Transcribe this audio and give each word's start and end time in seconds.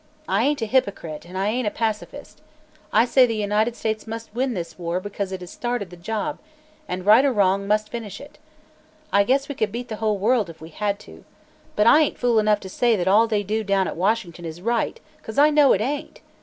I 0.27 0.45
ain't 0.45 0.63
a 0.63 0.65
hypocrite, 0.65 1.25
and 1.25 1.37
I 1.37 1.49
ain't 1.49 1.67
a 1.67 1.69
pacifist. 1.69 2.41
I 2.91 3.05
say 3.05 3.27
the 3.27 3.35
United 3.35 3.75
States 3.75 4.07
must 4.07 4.33
win 4.33 4.55
this 4.55 4.79
war 4.79 4.99
because 4.99 5.31
it 5.31 5.41
has 5.41 5.51
started 5.51 5.91
the 5.91 5.95
job, 5.95 6.39
and 6.87 7.05
right 7.05 7.23
or 7.23 7.31
wrong, 7.31 7.67
must 7.67 7.89
finish 7.89 8.19
it. 8.19 8.39
I 9.13 9.23
guess 9.23 9.47
we 9.47 9.53
could 9.53 9.71
beat 9.71 9.89
the 9.89 9.97
whole 10.01 10.17
world, 10.17 10.49
if 10.49 10.59
we 10.59 10.69
had 10.69 10.97
to. 11.01 11.23
But 11.75 11.85
I 11.85 12.01
ain't 12.01 12.17
fool 12.17 12.39
enough 12.39 12.61
to 12.61 12.67
say 12.69 12.95
that 12.95 13.07
all 13.07 13.27
they 13.27 13.43
do 13.43 13.63
down 13.63 13.87
at 13.87 13.95
Washington 13.95 14.43
is 14.43 14.59
right, 14.59 14.99
'cause 15.21 15.37
I 15.37 15.51
know 15.51 15.71
it 15.71 15.81
ain't. 15.81 16.21